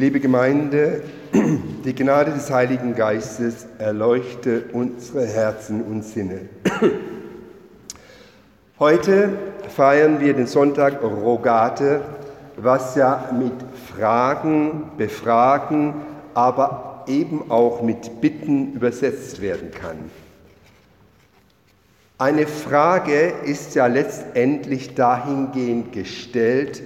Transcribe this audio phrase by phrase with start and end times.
[0.00, 1.02] Liebe Gemeinde,
[1.84, 6.48] die Gnade des Heiligen Geistes erleuchte unsere Herzen und Sinne.
[8.78, 9.28] Heute
[9.68, 12.00] feiern wir den Sonntag Rogate,
[12.56, 13.52] was ja mit
[13.94, 15.96] Fragen, Befragen,
[16.32, 19.98] aber eben auch mit Bitten übersetzt werden kann.
[22.16, 26.82] Eine Frage ist ja letztendlich dahingehend gestellt,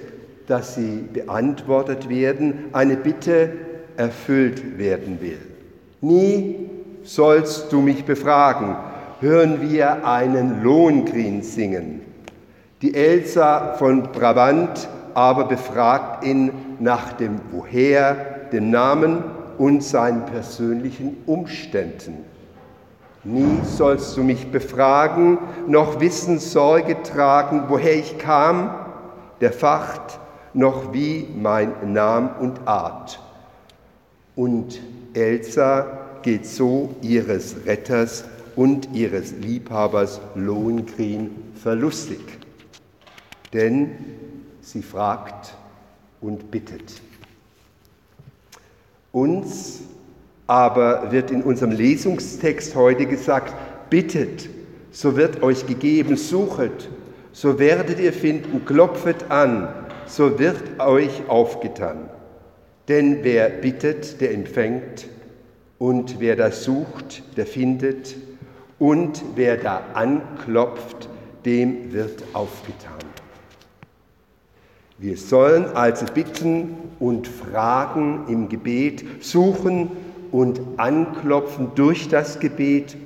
[0.46, 3.52] dass sie beantwortet werden, eine Bitte
[3.96, 5.38] erfüllt werden will.
[6.00, 6.68] Nie
[7.02, 8.76] sollst du mich befragen,
[9.20, 12.00] hören wir einen Lohengrin singen.
[12.82, 16.50] Die Elsa von Brabant aber befragt ihn
[16.80, 18.16] nach dem Woher,
[18.52, 19.22] dem Namen
[19.58, 22.24] und seinen persönlichen Umständen.
[23.22, 28.74] Nie sollst du mich befragen, noch Wissen Sorge tragen, woher ich kam,
[29.40, 30.18] der Facht,
[30.54, 33.20] noch wie mein Name und Art.
[34.36, 34.80] Und
[35.12, 38.24] Elsa geht so ihres Retters
[38.56, 42.20] und ihres Liebhabers Lohengrin verlustig.
[43.52, 43.90] Denn
[44.60, 45.54] sie fragt
[46.20, 47.00] und bittet.
[49.12, 49.82] Uns
[50.46, 53.54] aber wird in unserem Lesungstext heute gesagt,
[53.90, 54.48] bittet,
[54.90, 56.88] so wird euch gegeben, suchet,
[57.32, 59.68] so werdet ihr finden, klopfet an,
[60.06, 62.10] so wird euch aufgetan.
[62.88, 65.08] Denn wer bittet, der empfängt,
[65.78, 68.16] und wer da sucht, der findet,
[68.78, 71.08] und wer da anklopft,
[71.44, 72.92] dem wird aufgetan.
[74.98, 79.90] Wir sollen also bitten und fragen im Gebet, suchen
[80.30, 82.96] und anklopfen durch das Gebet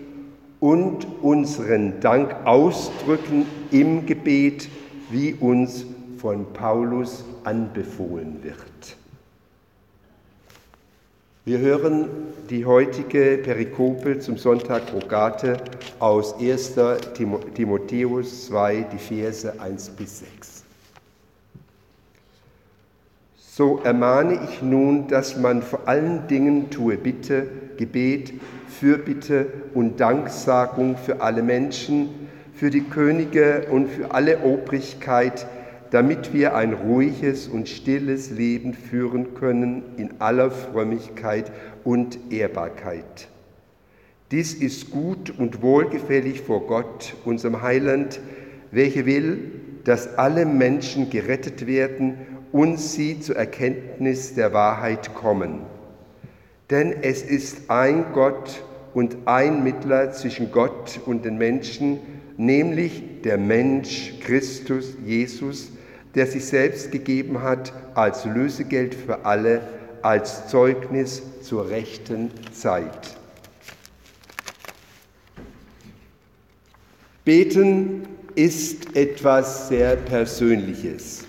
[0.60, 4.68] und unseren Dank ausdrücken im Gebet,
[5.10, 5.86] wie uns
[6.18, 8.96] von Paulus anbefohlen wird.
[11.44, 12.08] Wir hören
[12.50, 15.56] die heutige Perikope zum Sonntag Rogate
[15.98, 16.74] aus 1.
[17.54, 20.64] Timotheus 2, die Verse 1 bis 6.
[23.36, 27.46] So ermahne ich nun, dass man vor allen Dingen tue Bitte,
[27.78, 28.34] Gebet,
[28.68, 35.46] Fürbitte und Danksagung für alle Menschen, für die Könige und für alle Obrigkeit,
[35.90, 41.50] damit wir ein ruhiges und stilles Leben führen können in aller Frömmigkeit
[41.84, 43.28] und Ehrbarkeit.
[44.30, 48.20] Dies ist gut und wohlgefällig vor Gott, unserem Heiland,
[48.70, 49.38] welcher will,
[49.84, 52.18] dass alle Menschen gerettet werden
[52.52, 55.60] und sie zur Erkenntnis der Wahrheit kommen.
[56.70, 58.62] Denn es ist ein Gott
[58.92, 61.98] und ein Mittler zwischen Gott und den Menschen,
[62.36, 65.72] nämlich der Mensch Christus Jesus,
[66.14, 69.60] der sich selbst gegeben hat als Lösegeld für alle,
[70.02, 73.16] als Zeugnis zur rechten Zeit.
[77.24, 81.26] Beten ist etwas sehr Persönliches.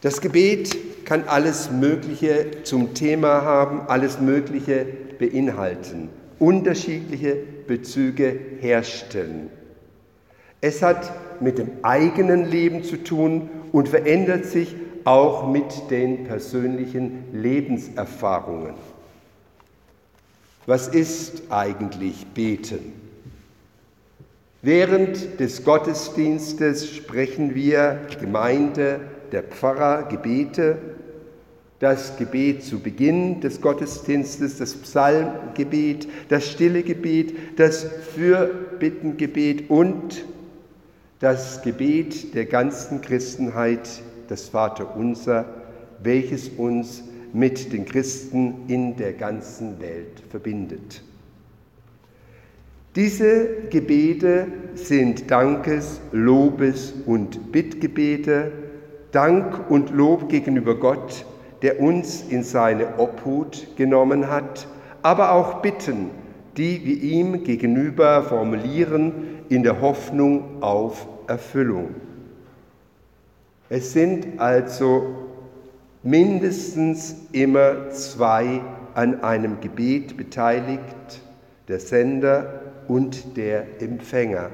[0.00, 4.86] Das Gebet kann alles Mögliche zum Thema haben, alles Mögliche
[5.18, 6.08] beinhalten,
[6.38, 7.36] unterschiedliche
[7.66, 9.50] Bezüge herstellen.
[10.60, 17.24] Es hat mit dem eigenen Leben zu tun und verändert sich auch mit den persönlichen
[17.32, 18.74] Lebenserfahrungen.
[20.66, 22.92] Was ist eigentlich Beten?
[24.60, 29.00] Während des Gottesdienstes sprechen wir Gemeinde,
[29.32, 30.76] der Pfarrer Gebete,
[31.78, 40.24] das Gebet zu Beginn des Gottesdienstes, das Psalmgebet, das stille Gebet, das Fürbittengebet und
[41.20, 43.88] das Gebet der ganzen Christenheit,
[44.28, 45.44] das Vaterunser,
[46.02, 47.02] welches uns
[47.32, 51.02] mit den Christen in der ganzen Welt verbindet.
[52.96, 58.52] Diese Gebete sind Dankes-, Lobes- und Bittgebete,
[59.12, 61.24] Dank und Lob gegenüber Gott,
[61.62, 64.66] der uns in seine Obhut genommen hat,
[65.02, 66.10] aber auch Bitten,
[66.58, 69.12] die wir ihm gegenüber formulieren
[69.48, 71.94] in der Hoffnung auf Erfüllung.
[73.70, 75.14] Es sind also
[76.02, 78.60] mindestens immer zwei
[78.94, 81.22] an einem Gebet beteiligt,
[81.68, 84.50] der Sender und der Empfänger.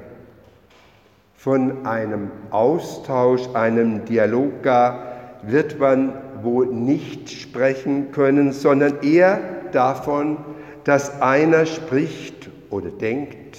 [1.33, 6.13] Von einem Austausch, einem Dialog gar wird man
[6.43, 9.39] wohl nicht sprechen können, sondern eher
[9.71, 10.37] davon,
[10.85, 13.57] dass einer spricht oder denkt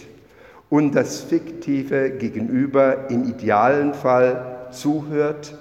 [0.71, 5.57] und das fiktive Gegenüber im idealen Fall zuhört,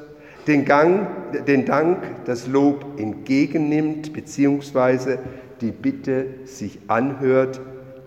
[0.47, 1.07] den, Gang,
[1.47, 5.19] den Dank, das Lob entgegennimmt, beziehungsweise
[5.62, 7.59] die Bitte sich anhört,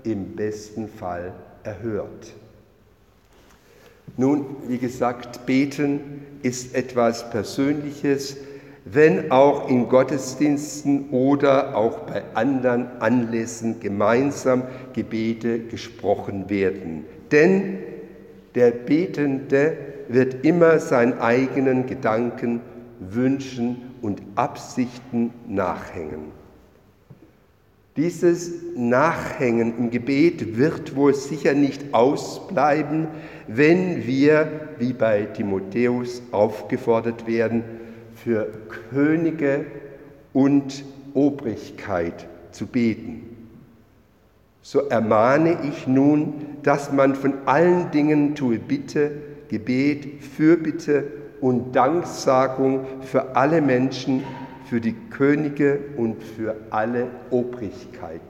[0.05, 1.33] im besten Fall
[1.65, 2.33] erhört.
[4.17, 8.37] Nun, wie gesagt, beten ist etwas Persönliches,
[8.85, 17.05] wenn auch in Gottesdiensten oder auch bei anderen Anlässen gemeinsam Gebete gesprochen werden.
[17.31, 17.79] Denn
[18.55, 19.77] der Betende
[20.09, 22.61] wird immer seinen eigenen Gedanken,
[23.01, 26.39] Wünschen und Absichten nachhängen.
[27.97, 33.09] Dieses Nachhängen im Gebet wird wohl sicher nicht ausbleiben,
[33.49, 37.65] wenn wir, wie bei Timotheus, aufgefordert werden,
[38.29, 38.47] für
[38.91, 39.65] Könige
[40.35, 40.85] und
[41.15, 43.23] Obrigkeit zu beten.
[44.61, 49.13] So ermahne ich nun, dass man von allen Dingen tue Bitte,
[49.49, 51.05] Gebet, Fürbitte
[51.41, 54.23] und Danksagung für alle Menschen,
[54.69, 58.21] für die Könige und für alle Obrigkeit.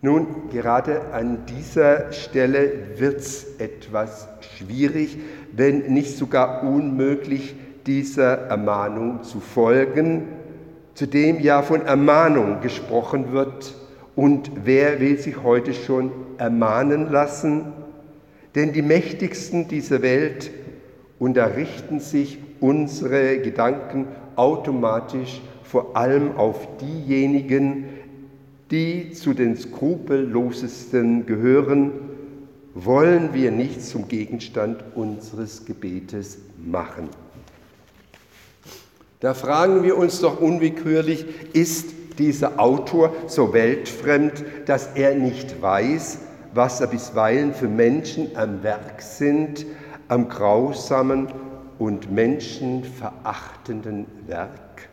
[0.00, 5.18] Nun, gerade an dieser Stelle wird es etwas schwierig,
[5.52, 7.54] wenn nicht sogar unmöglich,
[7.86, 10.28] dieser Ermahnung zu folgen,
[10.94, 13.74] zu dem ja von Ermahnung gesprochen wird.
[14.16, 17.72] Und wer will sich heute schon ermahnen lassen?
[18.54, 20.50] Denn die Mächtigsten dieser Welt
[21.18, 24.06] unterrichten sich unsere Gedanken
[24.36, 27.86] automatisch vor allem auf diejenigen,
[28.70, 31.90] die zu den skrupellosesten gehören,
[32.74, 37.08] wollen wir nicht zum Gegenstand unseres Gebetes machen.
[39.24, 41.24] Da fragen wir uns doch unwillkürlich,
[41.54, 46.18] ist dieser Autor so weltfremd, dass er nicht weiß,
[46.52, 49.64] was da bisweilen für Menschen am Werk sind,
[50.08, 51.28] am grausamen
[51.78, 54.90] und menschenverachtenden Werk?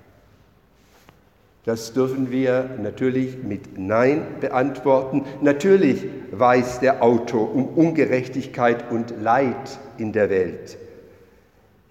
[1.66, 5.26] Das dürfen wir natürlich mit Nein beantworten.
[5.42, 10.78] Natürlich weiß der Autor um Ungerechtigkeit und Leid in der Welt.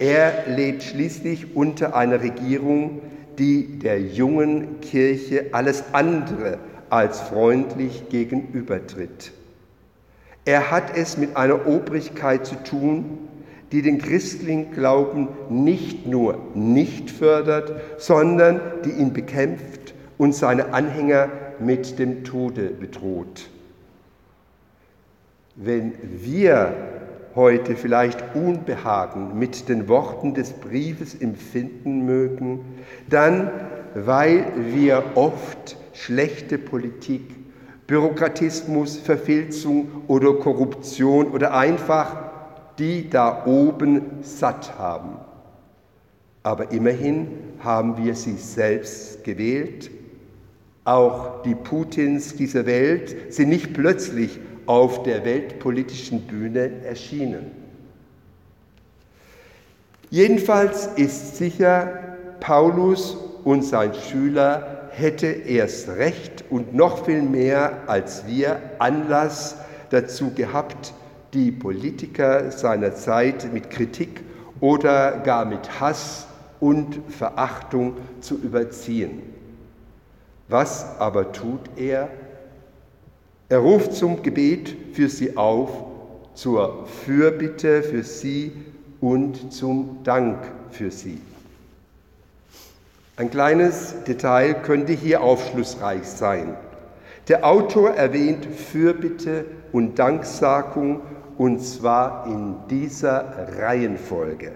[0.01, 3.03] Er lebt schließlich unter einer Regierung,
[3.39, 6.59] die der jungen Kirche alles andere
[6.89, 9.33] als freundlich gegenübertritt.
[10.47, 13.19] Er hat es mit einer Obrigkeit zu tun,
[13.73, 21.29] die den christlichen Glauben nicht nur nicht fördert, sondern die ihn bekämpft und seine Anhänger
[21.59, 23.51] mit dem Tode bedroht.
[25.57, 26.75] Wenn wir
[27.35, 32.61] heute vielleicht Unbehagen mit den Worten des Briefes empfinden mögen,
[33.09, 33.51] dann
[33.95, 37.23] weil wir oft schlechte Politik,
[37.87, 42.31] Bürokratismus, Verfilzung oder Korruption oder einfach
[42.79, 45.19] die da oben satt haben.
[46.43, 47.29] Aber immerhin
[47.59, 49.91] haben wir sie selbst gewählt.
[50.85, 57.51] Auch die Putins dieser Welt sind nicht plötzlich auf der weltpolitischen Bühne erschienen.
[60.11, 68.29] Jedenfalls ist sicher, Paulus und sein Schüler hätte erst recht und noch viel mehr als
[68.29, 69.57] wir Anlass
[69.91, 70.95] dazu gehabt,
[71.35, 74.23] die Politiker seiner Zeit mit Kritik
[74.61, 76.29] oder gar mit Hass
[76.61, 79.21] und Verachtung zu überziehen.
[80.47, 82.09] Was aber tut er?
[83.51, 85.71] Er ruft zum Gebet für sie auf,
[86.35, 88.53] zur Fürbitte für sie
[89.01, 90.39] und zum Dank
[90.71, 91.19] für sie.
[93.17, 96.55] Ein kleines Detail könnte hier aufschlussreich sein.
[97.27, 101.01] Der Autor erwähnt Fürbitte und Danksagung
[101.37, 104.53] und zwar in dieser Reihenfolge.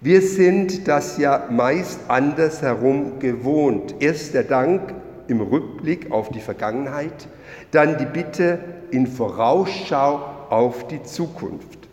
[0.00, 3.96] Wir sind das ja meist andersherum gewohnt.
[4.00, 4.94] Erst der Dank
[5.28, 7.28] im Rückblick auf die Vergangenheit,
[7.70, 8.58] dann die Bitte
[8.90, 11.88] in Vorausschau auf die Zukunft.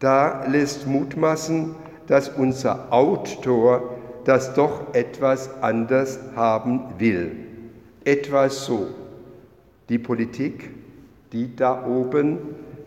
[0.00, 1.74] Da lässt mutmaßen,
[2.06, 7.32] dass unser Autor das doch etwas anders haben will.
[8.04, 8.88] Etwas so.
[9.88, 10.70] Die Politik,
[11.32, 12.38] die da oben,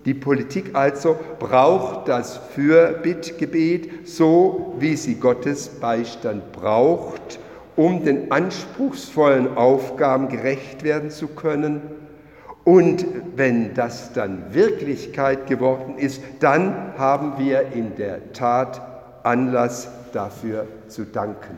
[0.05, 7.39] die Politik also braucht das Fürbittgebet, so wie sie Gottes Beistand braucht,
[7.75, 11.81] um den anspruchsvollen Aufgaben gerecht werden zu können.
[12.63, 18.81] Und wenn das dann Wirklichkeit geworden ist, dann haben wir in der Tat
[19.23, 21.57] Anlass dafür zu danken.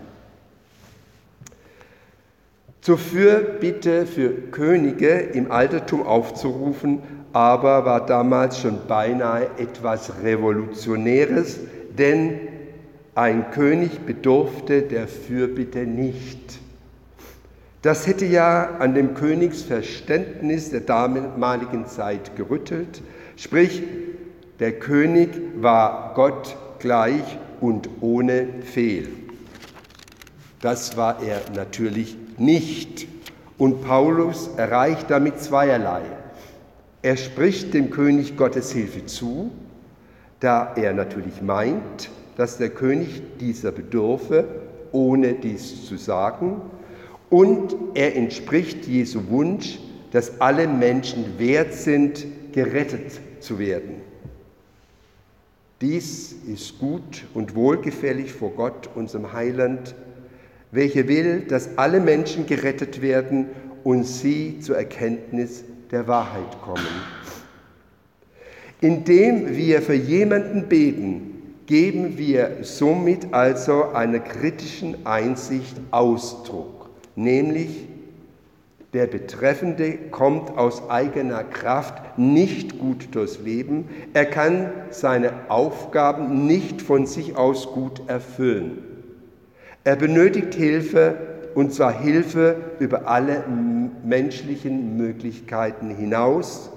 [2.81, 7.01] Zur Fürbitte für Könige im Altertum aufzurufen,
[7.31, 11.59] aber war damals schon beinahe etwas Revolutionäres,
[11.97, 12.52] denn
[13.15, 16.59] ein König bedurfte der Fürbitte nicht.
[17.83, 23.01] Das hätte ja an dem Königsverständnis der damaligen Zeit gerüttelt,
[23.35, 23.83] sprich,
[24.59, 29.09] der König war Gott gleich und ohne Fehl.
[30.61, 33.07] Das war er natürlich nicht.
[33.57, 36.01] Und Paulus erreicht damit zweierlei.
[37.01, 39.51] Er spricht dem König Gottes Hilfe zu,
[40.39, 44.45] da er natürlich meint, dass der König dieser bedürfe,
[44.91, 46.61] ohne dies zu sagen,
[47.29, 49.79] und er entspricht Jesu Wunsch,
[50.11, 54.01] dass alle Menschen wert sind, gerettet zu werden.
[55.81, 59.95] Dies ist gut und wohlgefällig vor Gott, unserem Heiland,
[60.71, 63.47] welcher will, dass alle Menschen gerettet werden
[63.83, 66.85] und sie zur Erkenntnis der Wahrheit kommen.
[68.79, 71.32] Indem wir für jemanden beten,
[71.73, 77.87] geben wir somit also einer kritischen Einsicht Ausdruck, nämlich
[78.93, 86.79] der Betreffende kommt aus eigener Kraft nicht gut durchs Leben, er kann seine Aufgaben nicht
[86.79, 88.83] von sich aus gut erfüllen.
[89.83, 91.17] Er benötigt Hilfe
[91.55, 93.45] und zwar Hilfe über alle
[94.05, 96.69] menschlichen Möglichkeiten hinaus.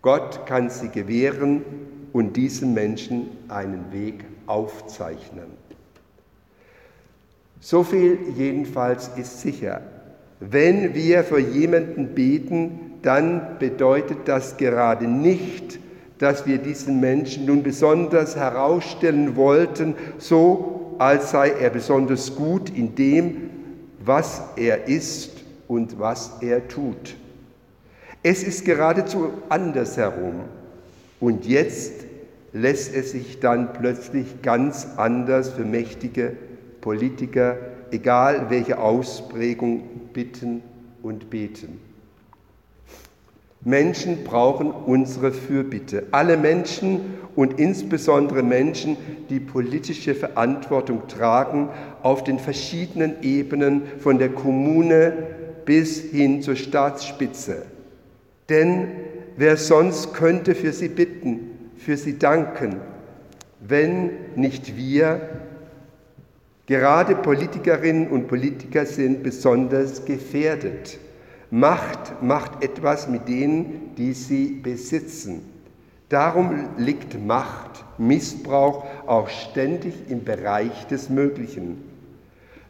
[0.00, 1.64] Gott kann sie gewähren
[2.14, 5.48] und diesem Menschen einen Weg aufzeichnen.
[7.60, 9.82] So viel jedenfalls ist sicher.
[10.38, 15.80] Wenn wir für jemanden beten, dann bedeutet das gerade nicht,
[16.18, 22.94] dass wir diesen Menschen nun besonders herausstellen wollten, so als sei er besonders gut in
[22.94, 23.50] dem,
[24.04, 25.32] was er ist
[25.66, 27.16] und was er tut.
[28.22, 30.42] Es ist geradezu andersherum.
[31.20, 32.03] Und jetzt
[32.54, 36.32] lässt es sich dann plötzlich ganz anders für mächtige
[36.80, 37.58] Politiker,
[37.90, 39.82] egal welche Ausprägung,
[40.12, 40.62] bitten
[41.02, 41.80] und beten.
[43.64, 46.06] Menschen brauchen unsere Fürbitte.
[46.12, 47.00] Alle Menschen
[47.34, 48.96] und insbesondere Menschen,
[49.30, 51.70] die politische Verantwortung tragen,
[52.02, 55.12] auf den verschiedenen Ebenen von der Kommune
[55.64, 57.62] bis hin zur Staatsspitze.
[58.48, 58.88] Denn
[59.36, 61.53] wer sonst könnte für sie bitten?
[61.84, 62.80] Für sie danken,
[63.60, 65.20] wenn nicht wir,
[66.66, 70.98] gerade Politikerinnen und Politiker sind besonders gefährdet.
[71.50, 75.42] Macht macht etwas mit denen, die sie besitzen.
[76.08, 81.82] Darum liegt Macht, Missbrauch auch ständig im Bereich des Möglichen.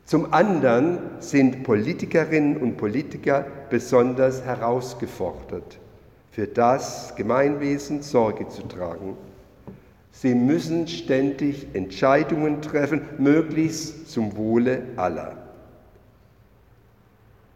[0.05, 5.79] Zum anderen sind Politikerinnen und Politiker besonders herausgefordert
[6.35, 9.17] für das Gemeinwesen Sorge zu tragen.
[10.11, 15.37] Sie müssen ständig Entscheidungen treffen, möglichst zum Wohle aller.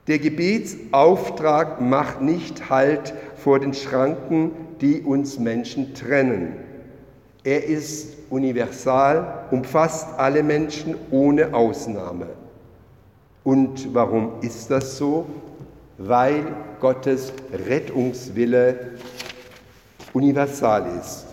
[0.07, 6.55] Der Gebetsauftrag macht nicht Halt vor den Schranken, die uns Menschen trennen.
[7.43, 12.29] Er ist universal, umfasst alle Menschen ohne Ausnahme.
[13.43, 15.27] Und warum ist das so?
[15.99, 16.45] Weil
[16.81, 17.33] Gottes
[17.69, 18.93] Rettungswille
[20.13, 21.27] universal ist.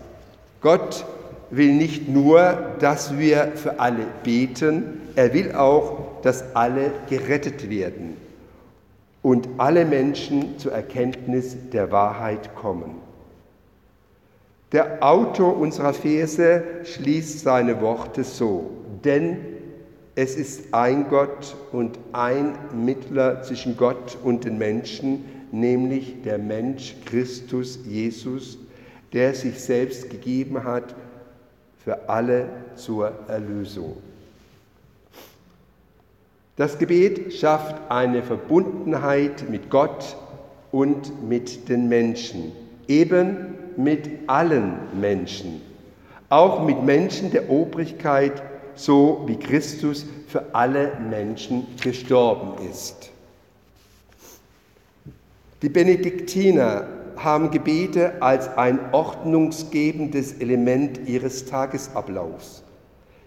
[0.60, 1.06] Gott
[1.50, 8.16] will nicht nur, dass wir für alle beten, er will auch, dass alle gerettet werden
[9.22, 12.96] und alle Menschen zur Erkenntnis der Wahrheit kommen.
[14.72, 18.70] Der Autor unserer Verse schließt seine Worte so,
[19.04, 19.55] denn
[20.18, 26.96] es ist ein Gott und ein Mittler zwischen Gott und den Menschen, nämlich der Mensch
[27.04, 28.58] Christus Jesus,
[29.12, 30.94] der sich selbst gegeben hat
[31.84, 33.98] für alle zur Erlösung.
[36.56, 40.16] Das Gebet schafft eine Verbundenheit mit Gott
[40.72, 42.52] und mit den Menschen,
[42.88, 45.60] eben mit allen Menschen,
[46.30, 48.42] auch mit Menschen der Obrigkeit
[48.76, 53.10] so wie Christus für alle Menschen gestorben ist.
[55.62, 62.62] Die Benediktiner haben Gebete als ein ordnungsgebendes Element ihres Tagesablaufs.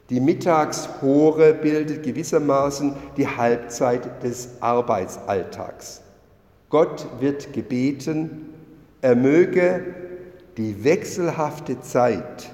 [0.09, 6.01] Die Mittagshore bildet gewissermaßen die Halbzeit des Arbeitsalltags.
[6.69, 8.49] Gott wird gebeten,
[9.01, 9.83] er möge
[10.57, 12.51] die wechselhafte Zeit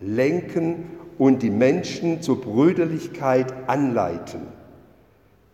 [0.00, 0.90] lenken
[1.22, 4.40] und die Menschen zur Brüderlichkeit anleiten.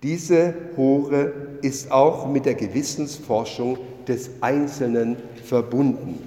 [0.02, 6.20] Diese Hore ist auch mit der Gewissensforschung des Einzelnen verbunden.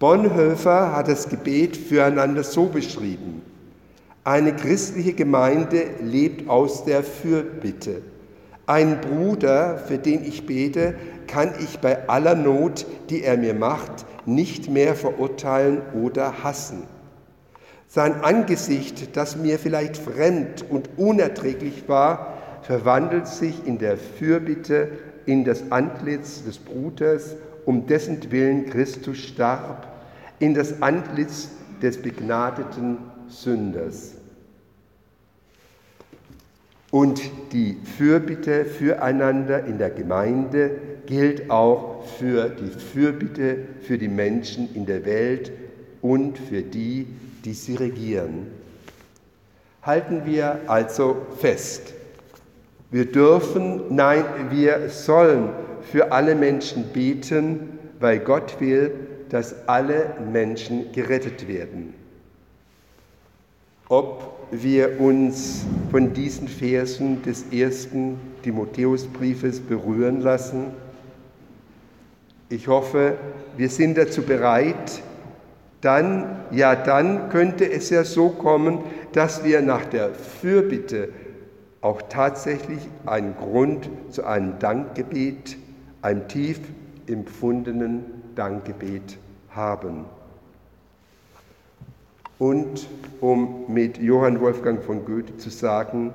[0.00, 3.42] Bonhoeffer hat das Gebet füreinander so beschrieben.
[4.24, 8.02] Eine christliche Gemeinde lebt aus der Fürbitte.
[8.66, 10.96] Ein Bruder, für den ich bete,
[11.28, 16.82] kann ich bei aller Not, die er mir macht, nicht mehr verurteilen oder hassen.
[17.92, 24.92] Sein Angesicht, das mir vielleicht fremd und unerträglich war, verwandelt sich in der Fürbitte
[25.26, 27.34] in das Antlitz des Bruders,
[27.66, 29.88] um dessen Willen Christus starb,
[30.38, 31.48] in das Antlitz
[31.82, 34.14] des begnadeten Sünders.
[36.92, 37.20] Und
[37.50, 40.70] die Fürbitte füreinander in der Gemeinde
[41.06, 45.50] gilt auch für die Fürbitte für die Menschen in der Welt
[46.02, 47.08] und für die,
[47.44, 48.46] die sie regieren.
[49.82, 51.94] Halten wir also fest.
[52.90, 55.50] Wir dürfen, nein, wir sollen
[55.90, 58.92] für alle Menschen beten, weil Gott will,
[59.28, 61.94] dass alle Menschen gerettet werden.
[63.88, 70.66] Ob wir uns von diesen Versen des ersten Timotheusbriefes berühren lassen?
[72.48, 73.16] Ich hoffe,
[73.56, 75.02] wir sind dazu bereit.
[75.80, 78.80] Dann, ja, dann könnte es ja so kommen,
[79.12, 81.08] dass wir nach der Fürbitte
[81.80, 85.56] auch tatsächlich einen Grund zu einem Dankgebet,
[86.02, 86.60] einem tief
[87.06, 89.18] empfundenen Dankgebet
[89.50, 90.04] haben.
[92.38, 92.86] Und
[93.20, 96.14] um mit Johann Wolfgang von Goethe zu sagen,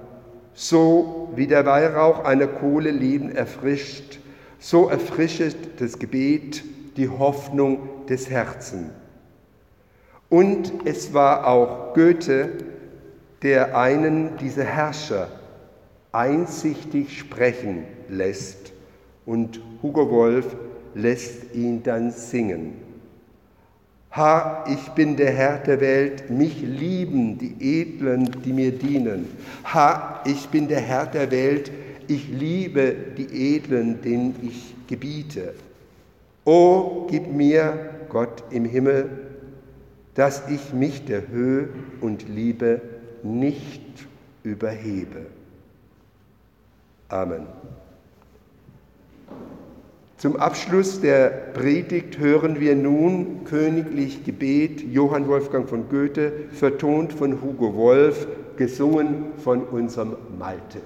[0.53, 4.19] so wie der Weihrauch einer Kohle Leben erfrischt,
[4.57, 6.63] so erfrischet das Gebet
[6.97, 8.91] die Hoffnung des Herzens.
[10.29, 12.49] Und es war auch Goethe,
[13.41, 15.27] der einen dieser Herrscher
[16.11, 18.73] einsichtig sprechen lässt
[19.25, 20.55] und Hugo Wolf
[20.93, 22.73] lässt ihn dann singen.
[24.15, 29.27] Ha, ich bin der Herr der Welt, mich lieben die Edlen, die mir dienen.
[29.65, 31.69] Ha, ich bin der Herr der Welt,
[32.07, 35.53] ich liebe die Edlen, denen ich gebiete.
[36.45, 39.09] O, gib mir, Gott im Himmel,
[40.15, 41.69] dass ich mich der Höhe
[42.01, 42.81] und Liebe
[43.23, 43.81] nicht
[44.43, 45.27] überhebe.
[47.09, 47.45] Amen.
[50.17, 57.41] Zum Abschluss der Predigt hören wir nun Königlich Gebet Johann Wolfgang von Goethe, vertont von
[57.41, 60.79] Hugo Wolf, gesungen von unserem Malte.